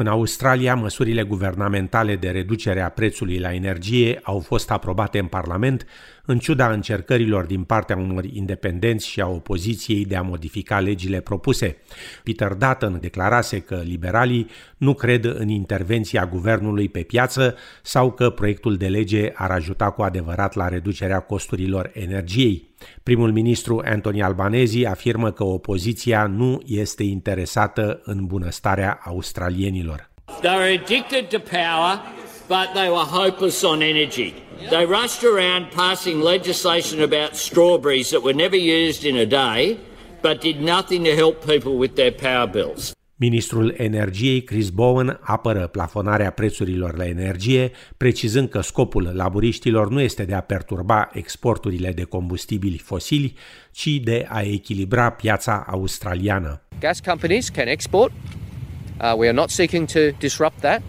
În 0.00 0.06
Australia, 0.06 0.74
măsurile 0.74 1.22
guvernamentale 1.22 2.16
de 2.16 2.28
reducere 2.30 2.80
a 2.80 2.88
prețului 2.88 3.38
la 3.38 3.54
energie 3.54 4.20
au 4.22 4.38
fost 4.38 4.70
aprobate 4.70 5.18
în 5.18 5.26
Parlament, 5.26 5.86
în 6.30 6.38
ciuda 6.38 6.72
încercărilor 6.72 7.44
din 7.44 7.64
partea 7.64 7.96
unor 7.96 8.24
independenți 8.24 9.08
și 9.08 9.20
a 9.20 9.26
opoziției 9.26 10.04
de 10.04 10.16
a 10.16 10.22
modifica 10.22 10.80
legile 10.80 11.20
propuse. 11.20 11.76
Peter 12.24 12.52
Dutton 12.52 12.98
declarase 13.00 13.60
că 13.60 13.80
liberalii 13.84 14.46
nu 14.76 14.94
cred 14.94 15.24
în 15.24 15.48
intervenția 15.48 16.26
guvernului 16.26 16.88
pe 16.88 17.00
piață 17.00 17.56
sau 17.82 18.12
că 18.12 18.30
proiectul 18.30 18.76
de 18.76 18.88
lege 18.88 19.32
ar 19.34 19.50
ajuta 19.50 19.90
cu 19.90 20.02
adevărat 20.02 20.54
la 20.54 20.68
reducerea 20.68 21.20
costurilor 21.20 21.90
energiei. 21.94 22.68
Primul 23.02 23.32
ministru 23.32 23.82
Anthony 23.84 24.22
Albanese 24.22 24.86
afirmă 24.86 25.30
că 25.30 25.44
opoziția 25.44 26.26
nu 26.26 26.62
este 26.66 27.02
interesată 27.02 28.00
în 28.04 28.26
bunăstarea 28.26 29.00
australienilor. 29.04 30.10
They 30.40 30.56
were 30.56 30.80
addicted 30.82 31.28
to 31.28 31.38
power, 31.38 32.00
but 32.50 32.68
they 32.74 32.88
were 32.96 33.08
hopeless 33.20 33.62
on 33.62 33.78
energy. 33.82 34.30
They 34.70 34.84
rushed 34.84 35.22
around 35.32 35.62
passing 35.82 36.18
legislation 36.34 36.98
about 37.08 37.30
strawberries 37.36 38.08
that 38.10 38.22
were 38.22 38.36
never 38.44 38.58
used 38.86 39.02
in 39.04 39.16
a 39.16 39.24
day, 39.24 39.78
but 40.20 40.40
did 40.40 40.60
nothing 40.60 41.04
to 41.04 41.14
help 41.22 41.36
people 41.52 41.74
with 41.78 41.94
their 41.94 42.12
power 42.12 42.48
bills. 42.48 42.92
Ministrul 43.16 43.74
Energiei 43.76 44.42
Chris 44.42 44.68
Bowen 44.68 45.18
apără 45.22 45.66
plafonarea 45.66 46.30
prețurilor 46.30 46.96
la 46.96 47.06
energie, 47.06 47.70
precizând 47.96 48.48
că 48.48 48.60
scopul 48.60 49.10
laburiștilor 49.14 49.90
nu 49.90 50.00
este 50.00 50.24
de 50.24 50.34
a 50.34 50.40
perturba 50.40 51.10
exporturile 51.12 51.92
de 51.92 52.02
combustibili 52.02 52.78
fosili, 52.78 53.34
ci 53.70 53.86
de 53.86 54.26
a 54.28 54.40
echilibra 54.40 55.10
piața 55.10 55.66
australiană. 55.68 56.62
Gas 56.80 57.00
companies 57.00 57.48
can 57.48 57.66
export. 57.66 58.12
Uh, 58.12 59.12
we 59.16 59.26
are 59.26 59.36
not 59.36 59.50
seeking 59.50 59.86
to 59.86 60.00
disrupt 60.18 60.60
that, 60.60 60.82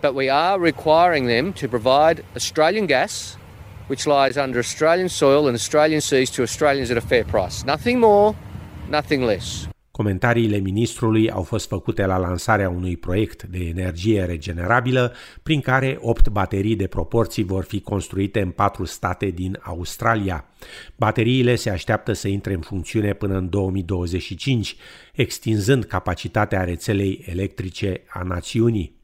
but 0.00 0.14
we 0.14 0.30
are 0.30 0.58
requiring 0.58 1.26
them 1.26 1.52
to 1.52 1.68
provide 1.68 2.24
Australian 2.34 2.86
gas 2.86 3.36
which 3.90 4.06
lies 4.06 4.36
under 4.36 4.58
Australian 4.58 5.08
soil 5.08 5.46
and 5.46 5.54
Australian 5.54 6.00
seas 6.00 6.30
to 6.30 6.42
Australians 6.42 6.90
at 6.90 6.96
a 6.96 7.00
fair 7.00 7.24
price. 7.24 7.64
Nothing 7.64 7.98
more, 7.98 8.36
nothing 8.88 9.24
less. 9.24 9.68
Comentariile 9.90 10.58
ministrului 10.58 11.30
au 11.30 11.42
fost 11.42 11.68
făcute 11.68 12.06
la 12.06 12.16
lansarea 12.16 12.68
unui 12.68 12.96
proiect 12.96 13.42
de 13.42 13.58
energie 13.58 14.24
regenerabilă, 14.24 15.14
prin 15.42 15.60
care 15.60 15.98
opt 16.00 16.28
baterii 16.28 16.76
de 16.76 16.86
proporții 16.86 17.42
vor 17.42 17.64
fi 17.64 17.80
construite 17.80 18.40
în 18.40 18.50
patru 18.50 18.84
state 18.84 19.26
din 19.26 19.58
Australia. 19.62 20.44
Bateriile 20.96 21.54
se 21.54 21.70
așteaptă 21.70 22.12
să 22.12 22.28
intre 22.28 22.52
în 22.52 22.60
funcțiune 22.60 23.12
până 23.12 23.36
în 23.36 23.48
2025, 23.48 24.76
extinzând 25.14 25.84
capacitatea 25.84 26.64
rețelei 26.64 27.24
electrice 27.26 28.02
a 28.08 28.22
națiunii. 28.22 28.99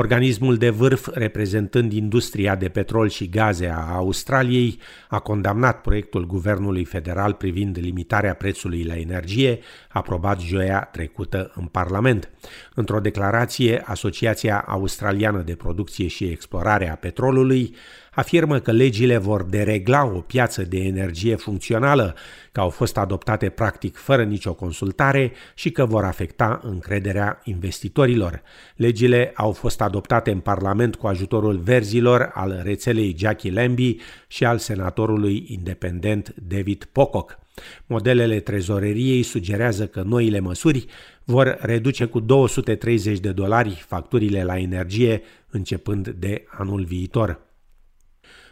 Organismul 0.00 0.56
de 0.56 0.70
vârf 0.70 1.08
reprezentând 1.12 1.92
industria 1.92 2.54
de 2.54 2.68
petrol 2.68 3.08
și 3.08 3.28
gaze 3.28 3.66
a 3.66 3.94
Australiei 3.94 4.78
a 5.08 5.18
condamnat 5.18 5.80
proiectul 5.80 6.26
guvernului 6.26 6.84
federal 6.84 7.32
privind 7.32 7.78
limitarea 7.80 8.34
prețului 8.34 8.84
la 8.84 8.96
energie, 8.96 9.58
aprobat 9.88 10.40
joia 10.40 10.88
trecută 10.92 11.52
în 11.54 11.64
Parlament. 11.64 12.30
Într-o 12.74 13.00
declarație, 13.00 13.82
Asociația 13.84 14.64
Australiană 14.66 15.42
de 15.42 15.54
Producție 15.54 16.06
și 16.06 16.24
Explorare 16.24 16.90
a 16.90 16.94
Petrolului 16.94 17.74
afirmă 18.18 18.58
că 18.58 18.72
legile 18.72 19.16
vor 19.16 19.42
deregla 19.42 20.04
o 20.04 20.20
piață 20.20 20.62
de 20.62 20.78
energie 20.78 21.36
funcțională, 21.36 22.14
că 22.52 22.60
au 22.60 22.68
fost 22.68 22.96
adoptate 22.96 23.48
practic 23.48 23.96
fără 23.96 24.24
nicio 24.24 24.54
consultare 24.54 25.32
și 25.54 25.70
că 25.70 25.86
vor 25.86 26.04
afecta 26.04 26.60
încrederea 26.62 27.40
investitorilor. 27.44 28.42
Legile 28.76 29.32
au 29.34 29.52
fost 29.52 29.80
adoptate 29.88 30.30
în 30.30 30.40
Parlament 30.40 30.96
cu 30.96 31.06
ajutorul 31.06 31.56
verzilor 31.56 32.30
al 32.34 32.60
rețelei 32.62 33.16
Jackie 33.18 33.52
Lambie 33.52 33.96
și 34.26 34.44
al 34.44 34.58
senatorului 34.58 35.44
independent 35.48 36.34
David 36.48 36.88
Pocock. 36.92 37.38
Modelele 37.86 38.40
trezoreriei 38.40 39.22
sugerează 39.22 39.86
că 39.86 40.02
noile 40.02 40.40
măsuri 40.40 40.86
vor 41.24 41.58
reduce 41.60 42.04
cu 42.04 42.20
230 42.20 43.18
de 43.18 43.32
dolari 43.32 43.84
facturile 43.86 44.44
la 44.44 44.58
energie 44.58 45.22
începând 45.50 46.08
de 46.08 46.44
anul 46.58 46.84
viitor. 46.84 47.47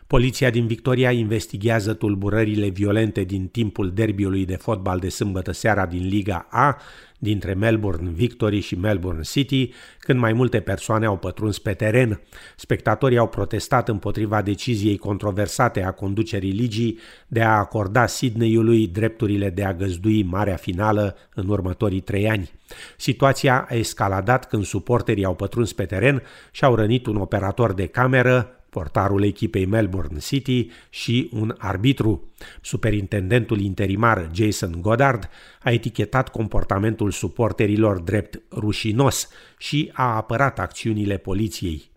Poliția 0.06 0.50
din 0.50 0.66
Victoria 0.66 1.10
investigează 1.10 1.94
tulburările 1.94 2.68
violente 2.68 3.24
din 3.24 3.46
timpul 3.46 3.90
derbiului 3.90 4.44
de 4.44 4.56
fotbal 4.56 4.98
de 4.98 5.08
sâmbătă 5.08 5.52
seara 5.52 5.86
din 5.86 6.06
Liga 6.06 6.46
A 6.50 6.76
dintre 7.18 7.54
Melbourne 7.54 8.10
Victory 8.10 8.60
și 8.60 8.74
Melbourne 8.74 9.22
City, 9.22 9.72
când 9.98 10.18
mai 10.18 10.32
multe 10.32 10.60
persoane 10.60 11.06
au 11.06 11.16
pătruns 11.16 11.58
pe 11.58 11.72
teren. 11.72 12.20
Spectatorii 12.56 13.18
au 13.18 13.28
protestat 13.28 13.88
împotriva 13.88 14.42
deciziei 14.42 14.96
controversate 14.96 15.82
a 15.82 15.90
conducerii 15.90 16.52
ligii 16.52 16.98
de 17.26 17.42
a 17.42 17.58
acorda 17.58 18.06
Sydneyului 18.06 18.86
drepturile 18.86 19.50
de 19.50 19.64
a 19.64 19.74
găzdui 19.74 20.22
marea 20.22 20.56
finală 20.56 21.16
în 21.34 21.48
următorii 21.48 22.00
trei 22.00 22.28
ani. 22.28 22.50
Situația 22.96 23.66
a 23.68 23.74
escaladat 23.74 24.48
când 24.48 24.64
suporterii 24.64 25.24
au 25.24 25.34
pătruns 25.34 25.72
pe 25.72 25.84
teren 25.84 26.22
și 26.50 26.64
au 26.64 26.74
rănit 26.74 27.06
un 27.06 27.16
operator 27.16 27.72
de 27.72 27.86
cameră, 27.86 28.55
portarul 28.76 29.22
echipei 29.22 29.66
Melbourne 29.66 30.18
City 30.18 30.70
și 30.90 31.30
un 31.32 31.54
arbitru. 31.58 32.32
Superintendentul 32.60 33.60
interimar 33.60 34.30
Jason 34.32 34.80
Goddard 34.80 35.28
a 35.62 35.70
etichetat 35.70 36.28
comportamentul 36.28 37.10
suporterilor 37.10 37.98
drept 37.98 38.40
rușinos 38.52 39.28
și 39.58 39.90
a 39.92 40.16
apărat 40.16 40.58
acțiunile 40.58 41.16
poliției. 41.16 41.90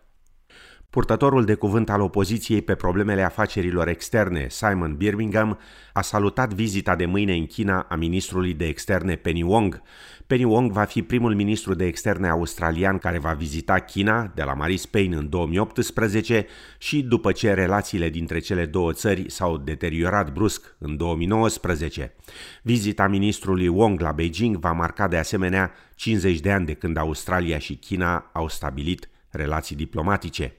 Purtătorul 0.90 1.44
de 1.44 1.54
cuvânt 1.54 1.90
al 1.90 2.00
opoziției 2.00 2.62
pe 2.62 2.74
problemele 2.74 3.22
afacerilor 3.22 3.88
externe, 3.88 4.46
Simon 4.48 4.96
Birmingham, 4.96 5.58
a 5.92 6.00
salutat 6.00 6.54
vizita 6.54 6.96
de 6.96 7.06
mâine 7.06 7.34
în 7.34 7.46
China 7.46 7.86
a 7.88 7.94
ministrului 7.94 8.54
de 8.54 8.66
externe 8.66 9.16
Penny 9.16 9.42
Wong. 9.42 9.82
Penny 10.26 10.44
Wong 10.44 10.72
va 10.72 10.84
fi 10.84 11.02
primul 11.02 11.34
ministru 11.34 11.74
de 11.74 11.84
externe 11.84 12.28
australian 12.28 12.98
care 12.98 13.18
va 13.18 13.32
vizita 13.32 13.78
China 13.78 14.32
de 14.34 14.42
la 14.42 14.54
Marie 14.54 14.76
Spain 14.76 15.12
în 15.12 15.28
2018 15.28 16.46
și 16.78 17.02
după 17.02 17.32
ce 17.32 17.54
relațiile 17.54 18.08
dintre 18.08 18.38
cele 18.38 18.66
două 18.66 18.92
țări 18.92 19.30
s-au 19.30 19.56
deteriorat 19.56 20.32
brusc 20.32 20.76
în 20.78 20.96
2019. 20.96 22.14
Vizita 22.62 23.06
ministrului 23.06 23.68
Wong 23.68 24.00
la 24.00 24.12
Beijing 24.12 24.56
va 24.56 24.72
marca 24.72 25.08
de 25.08 25.16
asemenea 25.16 25.72
50 25.94 26.40
de 26.40 26.50
ani 26.52 26.66
de 26.66 26.74
când 26.74 26.96
Australia 26.96 27.58
și 27.58 27.74
China 27.74 28.30
au 28.32 28.48
stabilit 28.48 29.08
relații 29.28 29.76
diplomatice. 29.76 30.54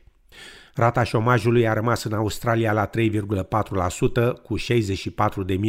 Rata 0.75 1.03
șomajului 1.03 1.67
a 1.67 1.73
rămas 1.73 2.03
în 2.03 2.13
Australia 2.13 2.73
la 2.73 2.89
3,4% 2.89 2.91
cu 4.43 4.59
64.000 4.59 4.65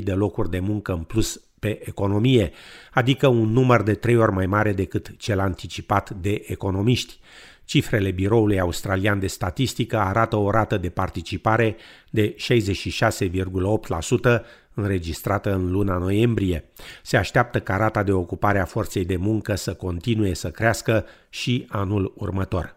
de 0.03 0.13
locuri 0.13 0.51
de 0.51 0.59
muncă 0.59 0.93
în 0.93 1.03
plus 1.03 1.41
pe 1.59 1.89
economie, 1.89 2.51
adică 2.93 3.27
un 3.27 3.49
număr 3.49 3.83
de 3.83 3.95
trei 3.95 4.17
ori 4.17 4.33
mai 4.33 4.47
mare 4.47 4.73
decât 4.73 5.17
cel 5.17 5.41
anticipat 5.41 6.11
de 6.11 6.43
economiști. 6.47 7.19
Cifrele 7.65 8.11
Biroului 8.11 8.61
Australian 8.61 9.19
de 9.19 9.27
Statistică 9.27 9.99
arată 9.99 10.37
o 10.37 10.51
rată 10.51 10.77
de 10.77 10.89
participare 10.89 11.77
de 12.11 12.37
66,8% 12.37 14.43
înregistrată 14.75 15.53
în 15.53 15.71
luna 15.71 15.97
noiembrie. 15.97 16.65
Se 17.03 17.17
așteaptă 17.17 17.61
ca 17.61 17.77
rata 17.77 18.03
de 18.03 18.13
ocupare 18.13 18.61
a 18.61 18.65
forței 18.65 19.05
de 19.05 19.17
muncă 19.17 19.55
să 19.55 19.75
continue 19.75 20.35
să 20.35 20.51
crească 20.51 21.05
și 21.29 21.67
anul 21.69 22.13
următor. 22.17 22.77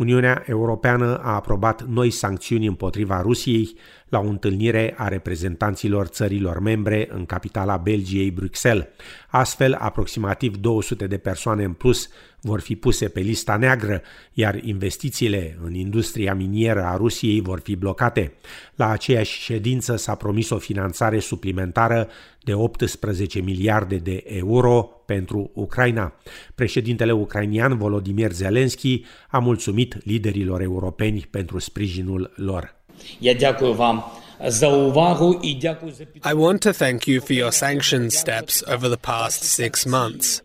Uniunea 0.00 0.42
Europeană 0.46 1.16
a 1.22 1.34
aprobat 1.34 1.82
noi 1.82 2.10
sancțiuni 2.10 2.66
împotriva 2.66 3.20
Rusiei 3.20 3.76
la 4.08 4.18
o 4.18 4.28
întâlnire 4.28 4.94
a 4.96 5.08
reprezentanților 5.08 6.06
țărilor 6.06 6.60
membre 6.60 7.08
în 7.12 7.26
capitala 7.26 7.76
Belgiei, 7.76 8.30
Bruxelles. 8.30 8.86
Astfel, 9.28 9.74
aproximativ 9.74 10.56
200 10.56 11.06
de 11.06 11.18
persoane 11.18 11.64
în 11.64 11.72
plus 11.72 12.08
vor 12.40 12.60
fi 12.60 12.76
puse 12.76 13.08
pe 13.08 13.20
lista 13.20 13.56
neagră, 13.56 14.02
iar 14.32 14.54
investițiile 14.62 15.58
în 15.64 15.74
industria 15.74 16.34
minieră 16.34 16.84
a 16.84 16.96
Rusiei 16.96 17.40
vor 17.40 17.60
fi 17.60 17.76
blocate. 17.76 18.32
La 18.74 18.88
aceeași 18.88 19.40
ședință 19.40 19.96
s-a 19.96 20.14
promis 20.14 20.50
o 20.50 20.58
finanțare 20.58 21.18
suplimentară 21.18 22.08
de 22.43 22.53
18 22.53 23.39
miliarde 23.39 23.95
de 23.95 24.23
euro 24.25 24.89
pentru 25.05 25.51
Ucraina. 25.53 26.13
Președintele 26.55 27.11
ucrainian 27.11 27.77
Volodymyr 27.77 28.31
Zelensky 28.31 29.03
a 29.29 29.39
mulțumit 29.39 30.05
liderilor 30.05 30.61
europeni 30.61 31.27
pentru 31.29 31.59
sprijinul 31.59 32.33
lor. 32.35 32.75
Я 33.19 33.33
дякую 33.33 33.73
вам 33.73 34.03
за 34.47 34.67
увагу 34.67 35.39
і 35.43 35.55
дякую 35.55 35.91
за 35.91 36.03
I 36.29 36.33
want 36.33 36.59
to 36.67 36.73
thank 36.73 37.07
you 37.07 37.19
for 37.19 37.33
your 37.33 37.51
sanctions 37.51 38.11
steps 38.23 38.63
over 38.73 38.87
the 38.89 39.03
past 39.11 39.39
six 39.61 39.85
months. 39.85 40.41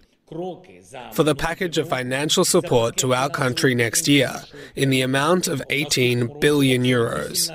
For 1.17 1.25
the 1.25 1.35
package 1.35 1.77
of 1.79 1.89
financial 1.89 2.45
support 2.45 2.97
to 3.03 3.07
our 3.21 3.31
country 3.43 3.75
next 3.75 4.07
year 4.07 4.33
in 4.77 4.89
the 4.91 5.03
amount 5.03 5.49
of 5.49 5.59
18 5.71 6.39
billion 6.41 6.85
euros, 6.85 7.51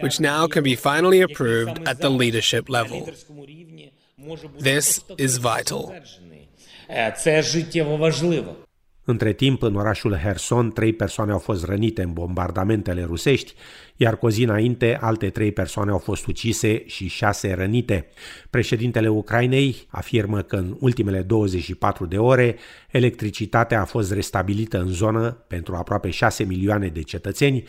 which 0.00 0.20
now 0.20 0.46
can 0.46 0.62
be 0.62 0.76
finally 0.76 1.20
approved 1.20 1.76
at 1.88 2.00
the 2.00 2.10
leadership 2.22 2.68
level. 2.68 3.00
This 4.62 5.04
is 5.18 5.38
vital. 5.38 5.92
Це 7.16 7.42
життєво 7.42 7.96
важливо. 7.96 8.56
Între 9.04 9.32
timp, 9.32 9.62
în 9.62 9.74
orașul 9.74 10.16
Herson, 10.16 10.70
trei 10.70 10.92
persoane 10.92 11.32
au 11.32 11.38
fost 11.38 11.64
rănite 11.64 12.02
în 12.02 12.12
bombardamentele 12.12 13.04
rusești, 13.04 13.54
iar 13.96 14.18
cu 14.18 14.26
o 14.26 14.30
zi 14.30 14.42
înainte, 14.42 14.98
alte 15.00 15.30
trei 15.30 15.52
persoane 15.52 15.90
au 15.90 15.98
fost 15.98 16.26
ucise 16.26 16.86
și 16.86 17.08
șase 17.08 17.52
rănite. 17.52 18.06
Președintele 18.50 19.08
Ucrainei 19.08 19.86
afirmă 19.88 20.42
că 20.42 20.56
în 20.56 20.76
ultimele 20.80 21.22
24 21.22 22.06
de 22.06 22.18
ore, 22.18 22.56
electricitatea 22.90 23.80
a 23.80 23.84
fost 23.84 24.12
restabilită 24.12 24.78
în 24.78 24.88
zonă 24.88 25.44
pentru 25.46 25.74
aproape 25.74 26.10
6 26.10 26.44
milioane 26.44 26.88
de 26.88 27.02
cetățeni, 27.02 27.64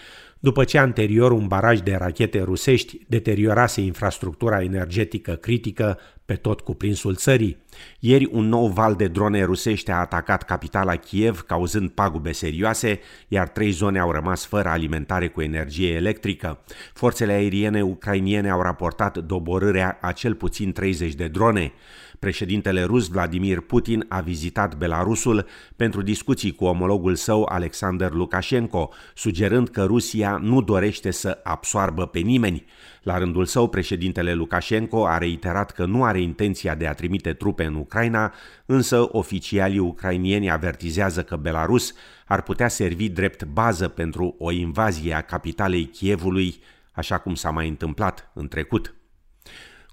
după 0.47 0.65
ce 0.65 0.79
anterior 0.79 1.33
un 1.33 1.47
baraj 1.47 1.81
de 1.81 1.95
rachete 1.95 2.43
rusești 2.43 2.99
deteriorase 3.07 3.81
infrastructura 3.81 4.63
energetică 4.63 5.33
critică 5.33 5.99
pe 6.25 6.35
tot 6.35 6.61
cuprinsul 6.61 7.15
țării. 7.15 7.57
Ieri 7.99 8.29
un 8.33 8.49
nou 8.49 8.67
val 8.67 8.95
de 8.95 9.07
drone 9.07 9.45
rusești 9.45 9.91
a 9.91 9.97
atacat 9.97 10.43
capitala 10.43 10.97
Kiev, 10.97 11.41
cauzând 11.41 11.91
pagube 11.91 12.33
serioase, 12.33 13.01
iar 13.29 13.49
trei 13.49 13.71
zone 13.71 13.99
au 13.99 14.11
rămas 14.11 14.47
fără 14.47 14.69
alimentare 14.69 15.29
cu 15.29 15.43
energie 15.43 15.95
electrică. 15.95 16.59
Forțele 16.95 17.33
aeriene 17.33 17.83
ucrainiene 17.83 18.51
au 18.51 18.63
raportat 18.63 19.19
doborârea 19.19 19.99
a 20.01 20.13
cel 20.13 20.35
puțin 20.35 20.73
30 20.73 21.15
de 21.15 21.29
drone. 21.29 21.73
Președintele 22.19 22.83
rus 22.83 23.09
Vladimir 23.09 23.61
Putin 23.61 24.07
a 24.09 24.21
vizitat 24.21 24.77
Belarusul 24.77 25.47
pentru 25.77 26.03
discuții 26.03 26.55
cu 26.55 26.65
omologul 26.65 27.15
său 27.15 27.47
Alexander 27.49 28.13
Lukashenko, 28.13 28.91
sugerând 29.15 29.69
că 29.69 29.85
Rusia 29.85 30.36
nu 30.43 30.63
dorește 30.63 31.11
să 31.11 31.41
absoarbă 31.43 32.07
pe 32.07 32.19
nimeni. 32.19 32.65
La 33.03 33.19
rândul 33.19 33.45
său, 33.45 33.69
președintele 33.69 34.35
Lukashenko 34.35 35.07
a 35.07 35.19
reiterat 35.19 35.71
că 35.71 35.85
nu 35.85 36.05
are 36.05 36.21
intenția 36.21 36.75
de 36.75 36.87
a 36.87 36.95
trimite 36.95 37.33
trupe 37.33 37.65
în 37.65 37.75
Ucraina, 37.75 38.33
însă 38.67 39.09
oficialii 39.11 39.79
ucrainieni 39.79 40.51
avertizează 40.51 41.23
că 41.23 41.37
Belarus 41.37 41.95
ar 42.27 42.43
putea 42.43 42.69
servi 42.69 43.09
drept 43.09 43.45
bază 43.45 43.89
pentru 43.89 44.35
o 44.39 44.51
invazie 44.51 45.15
a 45.15 45.21
capitalei 45.21 45.85
Kievului, 45.85 46.57
așa 46.93 47.19
cum 47.19 47.35
s-a 47.35 47.51
mai 47.51 47.69
întâmplat 47.69 48.31
în 48.35 48.49
trecut. 48.49 48.95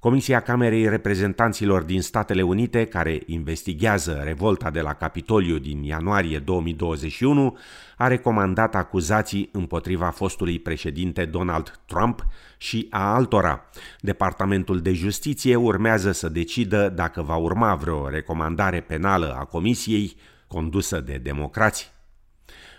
Comisia 0.04 0.40
Camerei 0.40 0.90
Reprezentanților 0.90 1.82
din 1.82 2.02
Statele 2.02 2.42
Unite, 2.42 2.86
care 2.86 3.22
investigează 3.26 4.22
revolta 4.24 4.70
de 4.70 4.82
la 4.82 4.94
Capitoliu 4.94 5.58
din 5.58 5.84
ianuarie 5.84 6.40
2021, 6.40 7.58
a 7.98 8.08
recomandat 8.08 8.76
acuzații 8.76 9.50
împotriva 9.52 10.10
fostului 10.10 10.60
președinte 10.60 11.26
Donald 11.26 11.80
Trump 11.86 12.26
și 12.58 12.88
a 12.90 13.14
altora. 13.14 13.64
Departamentul 14.00 14.82
de 14.82 14.94
Justiție 14.94 15.56
urmează 15.56 16.12
să 16.12 16.30
decidă 16.30 16.90
dacă 16.90 17.22
va 17.22 17.36
urma 17.36 17.76
vreo 17.76 18.10
recomandare 18.10 18.82
penală 18.82 19.36
a 19.40 19.44
Comisiei 19.44 20.16
condusă 20.48 21.00
de 21.00 21.20
democrații. 21.24 21.93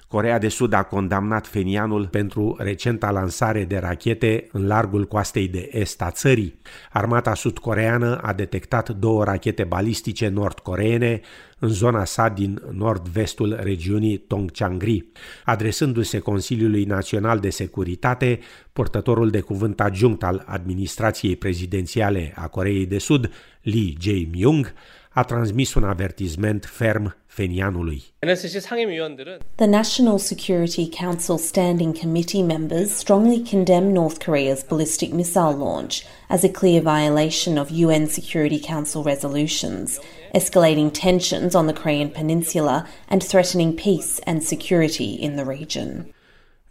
Corea 0.08 0.38
de 0.38 0.48
Sud 0.48 0.72
a 0.72 0.82
condamnat 0.82 1.46
Fenianul 1.46 2.06
pentru 2.06 2.56
recenta 2.58 3.10
lansare 3.10 3.64
de 3.64 3.78
rachete 3.78 4.48
în 4.52 4.66
largul 4.66 5.04
coastei 5.04 5.48
de 5.48 5.68
est 5.72 6.02
a 6.02 6.10
țării. 6.10 6.58
Armata 6.92 7.34
sudcoreană 7.34 8.16
a 8.16 8.32
detectat 8.32 8.88
două 8.88 9.24
rachete 9.24 9.64
balistice 9.64 10.28
nord-coreene 10.28 11.20
în 11.58 11.68
zona 11.68 12.04
sa 12.04 12.28
din 12.28 12.62
nord-vestul 12.70 13.58
regiunii 13.62 14.16
Tongchangri. 14.16 15.06
Adresându-se 15.44 16.18
Consiliului 16.18 16.84
Național 16.84 17.38
de 17.38 17.50
Securitate, 17.50 18.38
portătorul 18.72 19.30
de 19.30 19.40
cuvânt 19.40 19.80
adjunct 19.80 20.22
al 20.22 20.44
administrației 20.46 21.36
prezidențiale 21.36 22.32
a 22.36 22.48
Coreei 22.48 22.86
de 22.86 22.98
Sud, 22.98 23.30
Lee 23.62 23.92
Jae-myung, 24.00 24.72
a 25.14 25.24
transmis 25.24 25.74
un 25.74 25.84
avertisment 25.84 26.64
ferm 26.64 27.16
fenianului. 27.26 28.02
The 29.54 29.66
National 29.66 30.18
Security 30.18 30.88
Council 30.88 31.38
Standing 31.38 31.98
Committee 31.98 32.42
members 32.42 32.90
strongly 32.90 33.42
condemn 33.42 33.92
North 33.92 34.18
Korea's 34.18 34.64
ballistic 34.64 35.12
missile 35.12 35.56
launch 35.56 36.04
as 36.28 36.44
a 36.44 36.48
clear 36.48 36.80
violation 36.80 37.58
of 37.58 37.70
UN 37.70 38.06
Security 38.06 38.60
Council 38.60 39.02
resolutions, 39.02 40.00
escalating 40.34 40.90
tensions 40.92 41.54
on 41.54 41.66
the 41.66 41.72
Korean 41.72 42.10
peninsula 42.10 42.86
and 43.08 43.22
threatening 43.22 43.76
peace 43.76 44.20
and 44.26 44.42
security 44.42 45.14
in 45.14 45.36
the 45.36 45.44
region. 45.44 46.13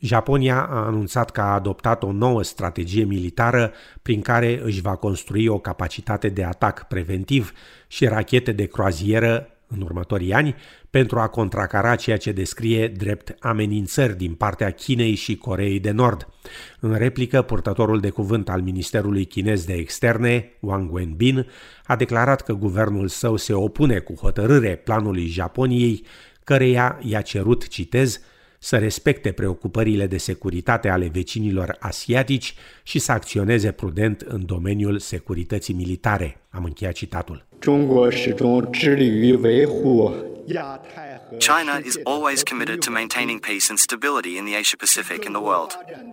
Japonia 0.06 0.66
a 0.66 0.86
anunțat 0.86 1.32
că 1.32 1.42
a 1.42 1.54
adoptat 1.54 2.04
o 2.04 2.12
nouă 2.12 2.44
strategie 2.44 3.04
militară 3.04 3.72
prin 4.02 4.22
care 4.22 4.62
își 4.64 4.82
va 4.82 4.96
construi 4.96 5.48
o 5.48 5.60
capacitate 5.60 6.30
de 6.30 6.44
atac 6.44 6.88
preventiv 6.88 7.54
și 7.88 8.06
rachete 8.06 8.52
de 8.52 8.66
croazieră 8.66 9.48
în 9.68 9.82
următorii 9.82 10.34
ani 10.34 10.56
pentru 10.90 11.20
a 11.20 11.28
contracara 11.28 11.96
ceea 11.96 12.18
ce 12.18 12.32
descrie 12.32 12.88
drept 12.88 13.36
amenințări 13.40 14.18
din 14.18 14.34
partea 14.34 14.72
Chinei 14.72 15.16
și 15.16 15.38
Coreei 15.38 15.80
de 15.80 15.92
Nord. 15.92 16.28
În 16.80 16.96
replică, 16.96 17.42
purtătorul 17.42 18.00
de 18.00 18.10
cuvânt 18.10 18.50
al 18.50 18.62
Ministerului 18.62 19.26
Chinez 19.26 19.66
de 19.66 19.74
Externe, 19.74 20.52
Wang 20.60 20.94
Wenbin, 20.94 21.48
a 21.86 21.96
declarat 21.96 22.42
că 22.42 22.54
guvernul 22.54 23.08
său 23.08 23.36
se 23.36 23.54
opune 23.54 24.00
cu 24.00 24.14
hotărâre 24.14 24.76
planului 24.76 25.26
Japoniei, 25.26 26.06
căreia 26.44 27.00
i-a 27.02 27.22
cerut, 27.22 27.68
citez, 27.68 28.22
să 28.64 28.78
respecte 28.78 29.32
preocupările 29.32 30.08
de 30.08 30.18
securitate 30.18 30.90
ale 30.90 31.08
vecinilor 31.08 31.76
asiatici 31.80 32.56
și 32.84 33.00
să 33.00 33.12
acționeze 33.12 33.72
prudent 33.72 34.22
în 34.22 34.46
domeniul 34.46 35.00
securității 35.00 35.74
militare. 35.74 36.42
Am 36.50 36.64
încheiat 36.64 36.94
citatul. 36.94 37.46
China 41.38 41.78
is 41.86 41.98
always 42.04 42.44
committed 42.44 42.80
to 42.80 42.92
maintaining 42.92 43.40
peace 43.40 43.66
and 43.70 43.78
stability 43.78 44.38
in 44.38 44.46
the 44.46 44.56
Asia 44.56 44.78
Pacific 44.78 45.26
and 45.26 45.36
the 45.36 45.44
world. 45.44 45.72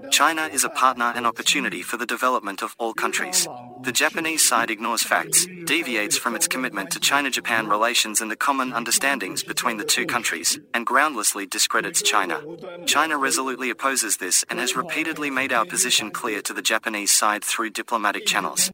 China 0.08 0.44
is 0.52 0.64
a 0.64 0.72
partner 0.84 1.12
and 1.16 1.26
opportunity 1.26 1.82
for 1.82 1.96
the 1.96 2.14
development 2.16 2.62
of 2.62 2.74
all 2.76 2.92
countries. 2.92 3.48
The 3.82 3.92
Japanese 3.92 4.46
side 4.46 4.70
ignores 4.70 5.02
facts, 5.02 5.46
deviates 5.64 6.18
from 6.18 6.34
its 6.34 6.46
commitment 6.46 6.90
to 6.90 7.00
China 7.00 7.30
Japan 7.30 7.66
relations 7.66 8.20
and 8.20 8.30
the 8.30 8.36
common 8.36 8.74
understandings 8.74 9.42
between 9.42 9.78
the 9.78 9.84
two 9.84 10.04
countries, 10.04 10.58
and 10.74 10.84
groundlessly 10.84 11.46
discredits 11.46 12.02
China. 12.02 12.42
China 12.84 13.16
resolutely 13.16 13.70
opposes 13.70 14.18
this 14.18 14.44
and 14.50 14.60
has 14.60 14.76
repeatedly 14.76 15.30
made 15.30 15.54
our 15.54 15.64
position 15.64 16.10
clear 16.10 16.42
to 16.42 16.52
the 16.52 16.60
Japanese 16.60 17.10
side 17.10 17.42
through 17.42 17.70
diplomatic 17.70 18.26
channels. 18.26 18.70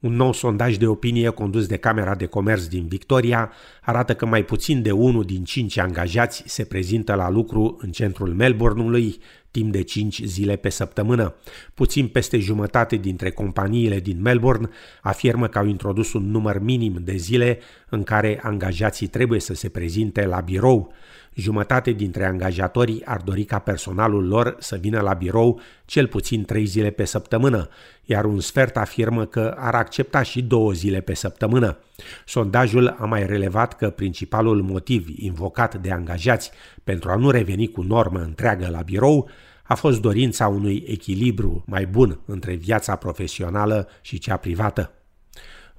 Un 0.00 0.16
nou 0.16 0.32
sondaj 0.32 0.76
de 0.76 0.86
opinie 0.86 1.30
condus 1.30 1.66
de 1.66 1.76
Camera 1.76 2.14
de 2.14 2.26
Comerț 2.26 2.64
din 2.64 2.86
Victoria 2.88 3.52
arată 3.82 4.14
că 4.14 4.26
mai 4.26 4.44
puțin 4.44 4.82
de 4.82 4.90
unul 4.90 5.24
din 5.24 5.44
cinci 5.44 5.76
angajați 5.76 6.42
se 6.46 6.64
prezintă 6.64 7.14
la 7.14 7.30
lucru 7.30 7.76
în 7.80 7.90
centrul 7.90 8.34
Melbourneului 8.34 9.20
timp 9.50 9.72
de 9.72 9.82
5 9.82 10.22
zile 10.24 10.56
pe 10.56 10.68
săptămână. 10.68 11.34
Puțin 11.74 12.08
peste 12.08 12.38
jumătate 12.38 12.96
dintre 12.96 13.30
companiile 13.30 14.00
din 14.00 14.20
Melbourne 14.20 14.68
afirmă 15.02 15.48
că 15.48 15.58
au 15.58 15.66
introdus 15.66 16.12
un 16.12 16.30
număr 16.30 16.58
minim 16.58 16.98
de 17.02 17.16
zile 17.16 17.58
în 17.88 18.02
care 18.02 18.40
angajații 18.42 19.06
trebuie 19.06 19.40
să 19.40 19.54
se 19.54 19.68
prezinte 19.68 20.26
la 20.26 20.40
birou. 20.40 20.92
Jumătate 21.34 21.90
dintre 21.90 22.24
angajatori 22.24 23.04
ar 23.04 23.20
dori 23.20 23.44
ca 23.44 23.58
personalul 23.58 24.26
lor 24.26 24.56
să 24.58 24.76
vină 24.76 25.00
la 25.00 25.12
birou 25.12 25.60
cel 25.84 26.06
puțin 26.06 26.44
trei 26.44 26.64
zile 26.64 26.90
pe 26.90 27.04
săptămână, 27.04 27.68
iar 28.04 28.24
un 28.24 28.40
sfert 28.40 28.76
afirmă 28.76 29.24
că 29.26 29.54
ar 29.58 29.74
accepta 29.74 30.22
și 30.22 30.42
două 30.42 30.72
zile 30.72 31.00
pe 31.00 31.14
săptămână. 31.14 31.78
Sondajul 32.26 32.96
a 32.98 33.04
mai 33.04 33.26
relevat 33.26 33.76
că 33.76 33.90
principalul 33.90 34.62
motiv 34.62 35.06
invocat 35.16 35.74
de 35.74 35.90
angajați 35.90 36.50
pentru 36.84 37.10
a 37.10 37.16
nu 37.16 37.30
reveni 37.30 37.68
cu 37.68 37.82
normă 37.82 38.18
întreagă 38.18 38.68
la 38.70 38.80
birou 38.82 39.30
a 39.62 39.74
fost 39.74 40.00
dorința 40.00 40.48
unui 40.48 40.84
echilibru 40.86 41.64
mai 41.66 41.86
bun 41.86 42.20
între 42.26 42.54
viața 42.54 42.96
profesională 42.96 43.88
și 44.00 44.18
cea 44.18 44.36
privată. 44.36 44.99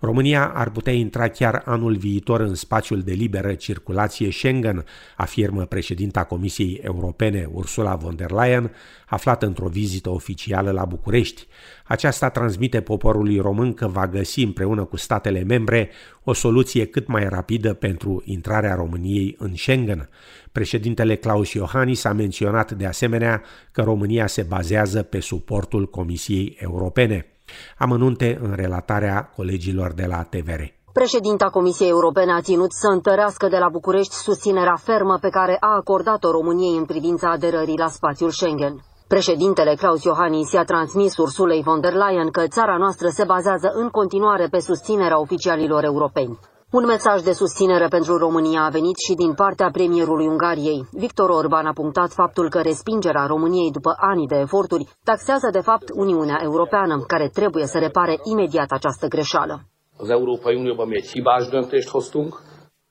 România 0.01 0.51
ar 0.53 0.69
putea 0.69 0.93
intra 0.93 1.27
chiar 1.27 1.61
anul 1.65 1.95
viitor 1.95 2.39
în 2.39 2.55
spațiul 2.55 3.01
de 3.01 3.11
liberă 3.11 3.53
circulație 3.53 4.31
Schengen, 4.31 4.85
afirmă 5.17 5.65
președinta 5.65 6.23
Comisiei 6.23 6.79
Europene 6.83 7.49
Ursula 7.51 7.95
von 7.95 8.15
der 8.15 8.31
Leyen, 8.31 8.71
aflată 9.07 9.45
într-o 9.45 9.67
vizită 9.67 10.09
oficială 10.09 10.71
la 10.71 10.85
București. 10.85 11.47
Aceasta 11.85 12.29
transmite 12.29 12.81
poporului 12.81 13.39
român 13.39 13.73
că 13.73 13.87
va 13.87 14.07
găsi 14.07 14.43
împreună 14.43 14.83
cu 14.83 14.97
statele 14.97 15.43
membre 15.43 15.89
o 16.23 16.33
soluție 16.33 16.85
cât 16.85 17.07
mai 17.07 17.29
rapidă 17.29 17.73
pentru 17.73 18.21
intrarea 18.25 18.75
României 18.75 19.35
în 19.39 19.55
Schengen. 19.55 20.09
Președintele 20.51 21.15
Claus 21.15 21.53
Iohannis 21.53 22.03
a 22.03 22.13
menționat 22.13 22.71
de 22.71 22.85
asemenea 22.85 23.43
că 23.71 23.81
România 23.81 24.27
se 24.27 24.41
bazează 24.41 25.03
pe 25.03 25.19
suportul 25.19 25.89
Comisiei 25.89 26.57
Europene. 26.59 27.30
Amănunte 27.77 28.39
în 28.41 28.53
relatarea 28.55 29.31
colegilor 29.35 29.91
de 29.93 30.05
la 30.07 30.23
TVR. 30.23 30.61
Președinta 30.93 31.45
Comisiei 31.49 31.89
Europene 31.89 32.31
a 32.31 32.41
ținut 32.41 32.71
să 32.73 32.87
întărească 32.87 33.47
de 33.47 33.57
la 33.57 33.69
București 33.69 34.13
susținerea 34.13 34.75
fermă 34.75 35.17
pe 35.21 35.29
care 35.29 35.57
a 35.59 35.75
acordat-o 35.75 36.31
României 36.31 36.77
în 36.77 36.85
privința 36.85 37.29
aderării 37.31 37.77
la 37.77 37.87
spațiul 37.87 38.29
Schengen. 38.29 38.83
Președintele 39.07 39.75
Klaus 39.75 40.03
Iohannis 40.03 40.51
i-a 40.51 40.63
transmis 40.63 41.17
Ursulei 41.17 41.61
von 41.61 41.79
der 41.81 41.93
Leyen 41.93 42.29
că 42.29 42.47
țara 42.47 42.77
noastră 42.77 43.07
se 43.07 43.23
bazează 43.23 43.71
în 43.73 43.89
continuare 43.89 44.47
pe 44.51 44.59
susținerea 44.59 45.19
oficialilor 45.19 45.83
europeni. 45.83 46.39
Un 46.71 46.85
mesaj 46.85 47.21
de 47.21 47.33
susținere 47.33 47.87
pentru 47.87 48.17
România 48.17 48.61
a 48.63 48.69
venit 48.69 48.97
și 49.05 49.13
din 49.13 49.33
partea 49.33 49.69
premierului 49.71 50.27
Ungariei. 50.27 50.87
Victor 50.91 51.29
Orban 51.29 51.65
a 51.65 51.73
punctat 51.73 52.11
faptul 52.11 52.49
că 52.49 52.59
respingerea 52.61 53.25
României 53.25 53.71
după 53.71 53.95
ani 53.97 54.27
de 54.27 54.35
eforturi 54.35 54.87
taxează 55.03 55.49
de 55.51 55.59
fapt 55.59 55.89
Uniunea 55.93 56.39
Europeană, 56.43 57.03
care 57.07 57.27
trebuie 57.27 57.65
să 57.65 57.77
repare 57.79 58.15
imediat 58.23 58.71
această 58.71 59.07
greșeală. 59.07 59.55
Az 60.01 60.09
Európai 60.09 60.55
Unióban 60.55 60.87
mi 60.87 60.95
egy 60.95 61.09
hibás 61.13 61.43
döntést 61.49 61.89
hoztunk, 61.89 62.41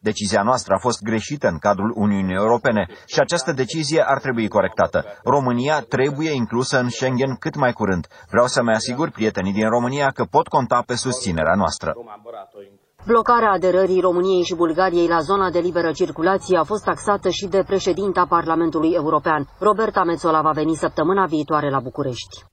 Decizia 0.02 0.42
noastră 0.42 0.74
a 0.74 0.78
fost 0.78 1.02
greșită 1.02 1.46
în 1.48 1.58
cadrul 1.58 1.92
Uniunii 1.96 2.34
Europene 2.34 2.88
și 3.06 3.18
această 3.20 3.52
decizie 3.52 4.02
ar 4.06 4.20
trebui 4.20 4.48
corectată. 4.48 5.04
România 5.24 5.80
trebuie 5.80 6.32
inclusă 6.32 6.78
în 6.78 6.88
Schengen 6.88 7.34
cât 7.34 7.56
mai 7.56 7.72
curând. 7.72 8.06
Vreau 8.30 8.46
să-mi 8.46 8.74
asigur 8.74 9.10
prietenii 9.10 9.52
din 9.52 9.68
România 9.68 10.08
că 10.10 10.24
pot 10.24 10.46
conta 10.48 10.82
pe 10.86 10.94
susținerea 10.94 11.54
noastră. 11.54 11.94
Blocarea 13.06 13.50
aderării 13.50 14.00
României 14.00 14.44
și 14.44 14.54
Bulgariei 14.54 15.06
la 15.06 15.20
zona 15.20 15.50
de 15.50 15.58
liberă 15.58 15.92
circulație 15.92 16.58
a 16.58 16.64
fost 16.64 16.84
taxată 16.84 17.28
și 17.28 17.46
de 17.46 17.62
președinta 17.66 18.26
Parlamentului 18.28 18.90
European. 18.92 19.48
Roberta 19.58 20.04
Metzola 20.04 20.40
va 20.40 20.50
veni 20.50 20.74
săptămâna 20.74 21.26
viitoare 21.26 21.70
la 21.70 21.80
București. 21.80 22.44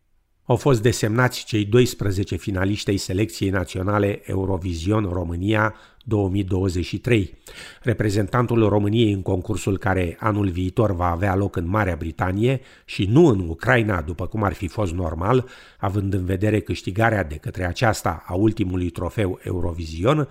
Au 0.46 0.56
fost 0.56 0.82
desemnați 0.82 1.46
cei 1.46 1.66
12 1.66 2.36
finaliști 2.36 2.90
ai 2.90 2.98
selecției 2.98 3.50
naționale 3.50 4.22
Eurovision 4.24 5.10
România 5.14 5.76
2023. 6.08 7.38
Reprezentantul 7.82 8.70
României 8.70 9.12
în 9.12 9.22
concursul 9.22 9.78
care 9.78 10.18
anul 10.20 10.50
viitor 10.50 10.96
va 10.96 11.12
avea 11.12 11.36
loc 11.36 11.56
în 11.56 11.68
Marea 11.68 11.96
Britanie 11.96 12.62
și 12.86 13.06
nu 13.06 13.26
în 13.26 13.50
Ucraina, 13.50 14.02
după 14.02 14.28
cum 14.28 14.44
ar 14.44 14.54
fi 14.54 14.68
fost 14.68 14.94
normal, 14.94 15.48
având 15.80 16.14
în 16.14 16.26
vedere 16.26 16.60
câștigarea 16.60 17.24
de 17.24 17.36
către 17.36 17.66
aceasta 17.66 18.24
a 18.28 18.34
ultimului 18.34 18.90
trofeu 18.90 19.40
Eurovision, 19.44 20.28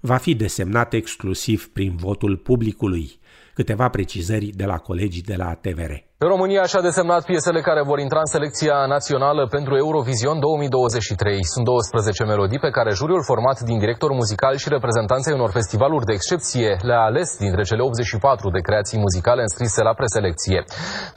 va 0.00 0.16
fi 0.16 0.34
desemnat 0.34 0.92
exclusiv 0.92 1.68
prin 1.72 1.96
votul 1.96 2.36
publicului. 2.36 3.18
Câteva 3.60 3.88
precizări 3.88 4.46
de 4.60 4.64
la 4.64 4.78
colegii 4.88 5.22
de 5.22 5.36
la 5.36 5.50
TVR. 5.64 5.92
România 6.32 6.64
și-a 6.70 6.86
desemnat 6.88 7.22
piesele 7.30 7.60
care 7.68 7.82
vor 7.90 7.98
intra 8.06 8.20
în 8.24 8.30
selecția 8.36 8.76
națională 8.94 9.42
pentru 9.56 9.72
Eurovision 9.84 10.36
2023. 10.40 11.44
Sunt 11.52 11.64
12 11.64 12.24
melodii 12.32 12.64
pe 12.66 12.74
care 12.76 12.90
juriul 13.00 13.28
format 13.30 13.58
din 13.70 13.78
director 13.84 14.10
muzical 14.20 14.54
și 14.62 14.68
reprezentanței 14.76 15.36
unor 15.38 15.50
festivaluri 15.58 16.08
de 16.08 16.16
excepție 16.18 16.70
le-a 16.88 17.02
ales 17.10 17.28
dintre 17.44 17.62
cele 17.68 17.82
84 17.82 18.50
de 18.56 18.60
creații 18.68 19.02
muzicale 19.04 19.42
înscrise 19.46 19.80
la 19.88 19.94
preselecție. 20.00 20.58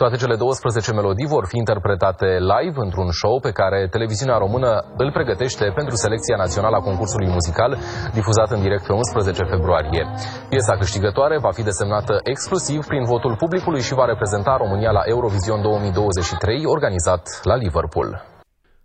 Toate 0.02 0.16
cele 0.22 0.36
12 0.36 0.92
melodii 1.00 1.34
vor 1.36 1.46
fi 1.52 1.58
interpretate 1.64 2.28
live 2.54 2.78
într-un 2.86 3.10
show 3.22 3.36
pe 3.48 3.52
care 3.60 3.88
televiziunea 3.96 4.38
română 4.46 4.70
îl 5.04 5.10
pregătește 5.18 5.66
pentru 5.80 5.96
selecția 6.04 6.38
națională 6.44 6.76
a 6.78 6.86
concursului 6.90 7.30
muzical, 7.38 7.72
difuzat 8.18 8.50
în 8.56 8.62
direct 8.66 8.86
pe 8.88 8.94
11 8.94 9.44
februarie. 9.54 10.04
Piesa 10.50 10.74
câștigătoare 10.82 11.36
va 11.46 11.52
fi 11.58 11.64
desemnată 11.70 12.14
exclusiv 12.30 12.86
prin 12.86 13.04
votul 13.04 13.36
publicului 13.36 13.82
și 13.82 13.94
va 13.94 14.06
reprezenta 14.06 14.58
România 14.58 14.92
la 14.92 15.02
Eurovision 15.06 15.62
2023, 15.62 16.66
organizat 16.66 17.40
la 17.44 17.56
Liverpool. 17.56 18.10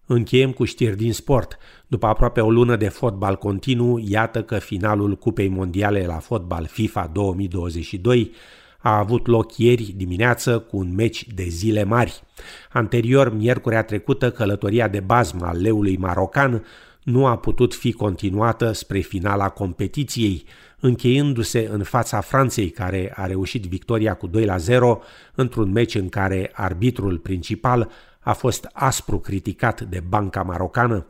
Încheiem 0.07 0.53
cu 0.53 0.65
știri 0.65 0.97
din 0.97 1.13
sport. 1.13 1.59
După 1.87 2.07
aproape 2.07 2.41
o 2.41 2.51
lună 2.51 2.77
de 2.77 2.89
fotbal 2.89 3.37
continuu, 3.37 4.03
iată 4.07 4.43
că 4.43 4.59
finalul 4.59 5.17
Cupei 5.17 5.49
Mondiale 5.49 6.05
la 6.07 6.19
fotbal 6.19 6.67
FIFA 6.67 7.11
2022 7.13 8.33
a 8.79 8.99
avut 8.99 9.27
loc 9.27 9.57
ieri 9.57 9.93
dimineață 9.97 10.59
cu 10.59 10.77
un 10.77 10.95
meci 10.95 11.27
de 11.35 11.45
zile 11.49 11.85
mari. 11.85 12.23
Anterior, 12.73 13.35
miercurea 13.35 13.83
trecută, 13.83 14.31
călătoria 14.31 14.89
de 14.89 15.01
bazmă 15.01 15.47
al 15.47 15.61
leului 15.61 15.97
marocan 15.97 16.65
nu 17.05 17.27
a 17.27 17.37
putut 17.37 17.75
fi 17.75 17.93
continuată 17.93 18.73
spre 18.73 19.01
finala 19.01 19.49
competiției, 19.49 20.45
încheiându-se 20.81 21.69
în 21.71 21.83
fața 21.83 22.21
Franței, 22.21 22.71
care 22.71 23.13
a 23.17 23.27
reușit 23.27 23.65
victoria 23.65 24.15
cu 24.15 24.27
2 24.27 24.45
la 24.45 24.57
0 24.57 25.01
într-un 25.35 25.73
meci 25.73 25.95
în 25.95 26.09
care 26.09 26.51
arbitrul 26.55 27.19
principal 27.19 27.91
a 28.21 28.33
fost 28.33 28.69
aspru 28.73 29.19
criticat 29.19 29.81
de 29.81 30.03
banca 30.09 30.43
marocană. 30.43 31.07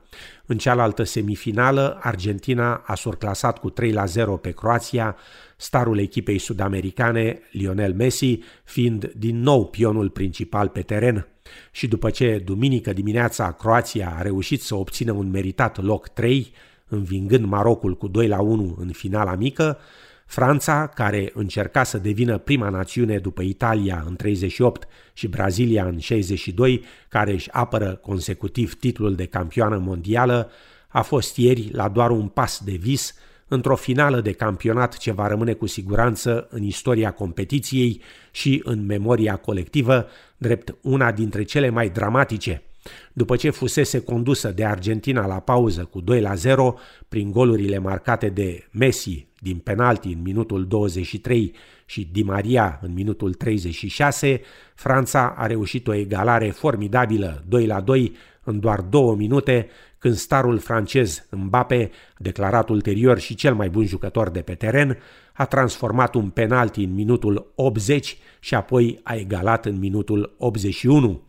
În 0.46 0.58
cealaltă 0.58 1.02
semifinală, 1.02 1.98
Argentina 2.02 2.82
a 2.86 2.94
surclasat 2.94 3.58
cu 3.58 3.70
3 3.70 3.92
la 3.92 4.04
0 4.04 4.36
pe 4.36 4.50
Croația, 4.50 5.16
starul 5.56 5.98
echipei 5.98 6.38
sud-americane, 6.38 7.40
Lionel 7.50 7.94
Messi, 7.94 8.38
fiind 8.64 9.12
din 9.16 9.40
nou 9.40 9.66
pionul 9.66 10.10
principal 10.10 10.68
pe 10.68 10.82
teren. 10.82 11.26
Și 11.70 11.86
după 11.86 12.10
ce 12.10 12.42
duminică 12.44 12.92
dimineața 12.92 13.52
Croația 13.52 14.14
a 14.16 14.22
reușit 14.22 14.62
să 14.62 14.74
obțină 14.74 15.12
un 15.12 15.30
meritat 15.30 15.82
loc 15.82 16.08
3, 16.08 16.52
învingând 16.88 17.44
Marocul 17.44 17.96
cu 17.96 18.08
2 18.08 18.28
la 18.28 18.40
1 18.40 18.76
în 18.80 18.90
finala 18.92 19.34
mică, 19.34 19.78
Franța, 20.26 20.86
care 20.86 21.30
încerca 21.34 21.82
să 21.82 21.98
devină 21.98 22.38
prima 22.38 22.68
națiune 22.68 23.18
după 23.18 23.42
Italia 23.42 24.04
în 24.06 24.16
38 24.16 24.88
și 25.12 25.28
Brazilia 25.28 25.84
în 25.84 25.98
62, 25.98 26.84
care 27.08 27.32
își 27.32 27.50
apără 27.52 27.98
consecutiv 28.02 28.74
titlul 28.74 29.14
de 29.14 29.26
campioană 29.26 29.78
mondială, 29.78 30.50
a 30.88 31.02
fost 31.02 31.36
ieri 31.36 31.70
la 31.72 31.88
doar 31.88 32.10
un 32.10 32.28
pas 32.28 32.60
de 32.64 32.72
vis 32.72 33.14
într-o 33.48 33.76
finală 33.76 34.20
de 34.20 34.32
campionat 34.32 34.96
ce 34.96 35.12
va 35.12 35.26
rămâne 35.26 35.52
cu 35.52 35.66
siguranță 35.66 36.46
în 36.50 36.62
istoria 36.62 37.10
competiției 37.10 38.00
și 38.30 38.60
în 38.64 38.86
memoria 38.86 39.36
colectivă, 39.36 40.06
drept 40.36 40.74
una 40.82 41.12
dintre 41.12 41.42
cele 41.42 41.68
mai 41.68 41.88
dramatice– 41.90 42.62
după 43.12 43.36
ce 43.36 43.50
fusese 43.50 44.00
condusă 44.00 44.50
de 44.50 44.64
Argentina 44.64 45.26
la 45.26 45.40
pauză 45.40 45.84
cu 45.84 46.00
2 46.00 46.20
la 46.20 46.34
0 46.34 46.74
prin 47.08 47.30
golurile 47.30 47.78
marcate 47.78 48.28
de 48.28 48.66
Messi 48.70 49.26
din 49.38 49.58
penalti 49.58 50.08
în 50.08 50.22
minutul 50.22 50.66
23 50.66 51.54
și 51.86 52.08
Di 52.12 52.22
Maria 52.22 52.78
în 52.82 52.92
minutul 52.92 53.34
36, 53.34 54.40
Franța 54.74 55.34
a 55.36 55.46
reușit 55.46 55.88
o 55.88 55.94
egalare 55.94 56.50
formidabilă 56.50 57.44
2 57.48 57.66
la 57.66 57.80
2 57.80 58.16
în 58.44 58.60
doar 58.60 58.80
două 58.80 59.14
minute, 59.14 59.68
când 60.04 60.16
starul 60.16 60.58
francez 60.58 61.26
Mbappé, 61.30 61.90
declarat 62.18 62.68
ulterior 62.68 63.18
și 63.18 63.34
cel 63.34 63.54
mai 63.54 63.68
bun 63.68 63.86
jucător 63.86 64.30
de 64.30 64.40
pe 64.40 64.54
teren, 64.54 64.98
a 65.32 65.44
transformat 65.44 66.14
un 66.14 66.28
penalti 66.28 66.82
în 66.82 66.94
minutul 66.94 67.52
80 67.54 68.16
și 68.40 68.54
apoi 68.54 69.00
a 69.02 69.14
egalat 69.14 69.66
în 69.66 69.78
minutul 69.78 70.34
81. 70.38 71.22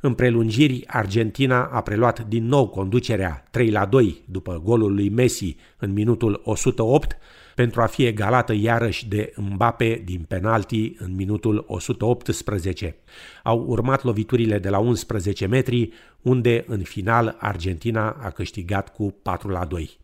În 0.00 0.14
prelungiri, 0.14 0.84
Argentina 0.86 1.64
a 1.64 1.80
preluat 1.80 2.26
din 2.26 2.46
nou 2.46 2.68
conducerea 2.68 3.46
3 3.50 3.70
la 3.70 3.84
2 3.84 4.22
după 4.24 4.60
golul 4.64 4.94
lui 4.94 5.08
Messi 5.08 5.56
în 5.78 5.92
minutul 5.92 6.40
108 6.44 7.16
pentru 7.54 7.82
a 7.82 7.86
fi 7.86 8.06
egalată 8.06 8.52
iarăși 8.52 9.06
de 9.06 9.32
Mbappe 9.36 10.02
din 10.04 10.24
penalti 10.28 10.92
în 10.98 11.14
minutul 11.14 11.64
118. 11.68 12.96
Au 13.42 13.64
urmat 13.66 14.02
loviturile 14.02 14.58
de 14.58 14.68
la 14.68 14.78
11 14.78 15.46
metri, 15.46 15.92
unde 16.22 16.64
în 16.66 16.82
final 16.82 17.36
Argentina 17.40 18.16
a 18.22 18.30
câștigat 18.30 18.92
cu 18.92 19.14
4 19.22 19.48
la 19.48 19.64
2. 19.64 19.98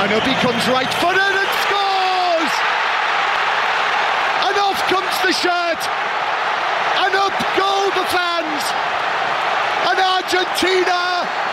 And 0.00 0.10
up 0.16 0.22
he 0.22 0.46
comes 0.46 0.64
right 0.76 0.92
footed 1.00 1.34
and 1.42 1.52
scores! 1.64 2.52
And 4.46 4.56
off 4.66 4.78
comes 4.92 5.14
the 5.26 5.32
shirt! 5.42 5.82
And 7.04 7.14
up 7.26 7.36
go 7.60 7.70
the 7.98 8.06
fans! 8.14 8.64
and 9.88 10.00
Argentina 10.00 11.00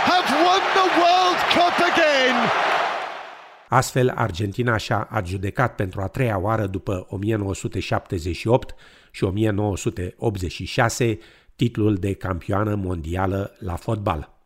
have 0.08 0.28
won 0.46 0.62
the 0.80 0.88
World 1.00 1.40
Cup 1.52 1.76
again. 1.92 2.81
Astfel, 3.74 4.10
Argentina 4.10 4.78
și-a 4.78 5.08
adjudecat 5.10 5.76
pentru 5.76 6.02
a 6.02 6.08
treia 6.08 6.40
oară 6.40 6.68
după 6.68 7.06
1978 7.10 8.76
și 9.12 9.24
1986 9.24 11.18
titlul 11.56 11.96
de 11.96 12.14
campioană 12.14 12.76
mondială 12.76 13.56
la 13.60 13.76
fotbal 13.76 14.41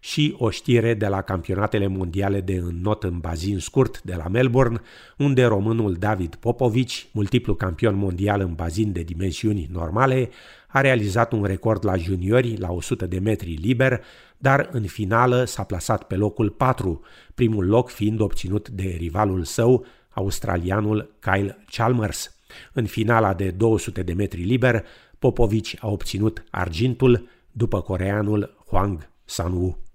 și 0.00 0.34
o 0.38 0.50
știre 0.50 0.94
de 0.94 1.06
la 1.06 1.22
campionatele 1.22 1.86
mondiale 1.86 2.40
de 2.40 2.54
înnot 2.54 3.02
în 3.02 3.18
bazin 3.18 3.58
scurt 3.58 4.02
de 4.02 4.14
la 4.14 4.28
Melbourne, 4.28 4.80
unde 5.18 5.44
românul 5.44 5.94
David 5.94 6.34
Popovici, 6.34 7.08
multiplu 7.12 7.54
campion 7.54 7.96
mondial 7.96 8.40
în 8.40 8.54
bazin 8.54 8.92
de 8.92 9.02
dimensiuni 9.02 9.68
normale, 9.72 10.30
a 10.68 10.80
realizat 10.80 11.32
un 11.32 11.44
record 11.44 11.84
la 11.84 11.96
juniori 11.96 12.56
la 12.56 12.72
100 12.72 13.06
de 13.06 13.18
metri 13.18 13.52
liber, 13.54 14.04
dar 14.38 14.68
în 14.72 14.86
finală 14.86 15.44
s-a 15.44 15.62
plasat 15.62 16.02
pe 16.02 16.14
locul 16.14 16.50
4, 16.50 17.02
primul 17.34 17.66
loc 17.66 17.90
fiind 17.90 18.20
obținut 18.20 18.68
de 18.68 18.96
rivalul 18.98 19.44
său, 19.44 19.86
australianul 20.08 21.14
Kyle 21.20 21.64
Chalmers. 21.70 22.36
În 22.72 22.86
finala 22.86 23.34
de 23.34 23.50
200 23.50 24.02
de 24.02 24.12
metri 24.12 24.42
liber, 24.42 24.84
Popovici 25.18 25.76
a 25.80 25.88
obținut 25.88 26.44
argintul 26.50 27.28
după 27.52 27.80
coreanul 27.80 28.64
Huang 28.66 29.10
Sanwu. 29.24 29.87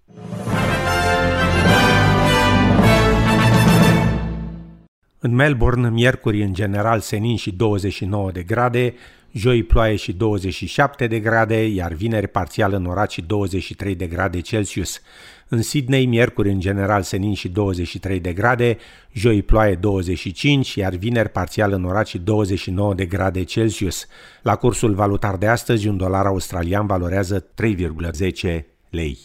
În 5.25 5.35
Melbourne, 5.35 5.89
miercuri 5.89 6.43
în 6.43 6.53
general 6.53 6.99
senin 6.99 7.35
și 7.35 7.51
29 7.51 8.31
de 8.31 8.43
grade, 8.43 8.93
joi 9.31 9.63
ploaie 9.63 9.95
și 9.95 10.13
27 10.13 11.07
de 11.07 11.19
grade, 11.19 11.67
iar 11.67 11.93
vineri 11.93 12.27
parțial 12.27 12.73
înorat 12.73 13.11
și 13.11 13.21
23 13.21 13.95
de 13.95 14.07
grade 14.07 14.39
Celsius. 14.39 15.01
În 15.47 15.61
Sydney, 15.61 16.05
miercuri 16.05 16.49
în 16.49 16.59
general 16.59 17.01
senin 17.01 17.33
și 17.33 17.49
23 17.49 18.19
de 18.19 18.33
grade, 18.33 18.77
joi 19.11 19.41
ploaie 19.41 19.75
25, 19.75 20.75
iar 20.75 20.95
vineri 20.95 21.29
parțial 21.29 21.71
înorat 21.71 22.07
și 22.07 22.17
29 22.17 22.93
de 22.93 23.05
grade 23.05 23.43
Celsius. 23.43 24.07
La 24.41 24.55
cursul 24.55 24.93
valutar 24.93 25.35
de 25.35 25.47
astăzi, 25.47 25.87
un 25.87 25.97
dolar 25.97 26.25
australian 26.25 26.85
valorează 26.85 27.45
3,10 27.61 28.65
lei. 28.89 29.17